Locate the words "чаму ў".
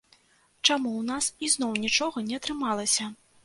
0.67-1.03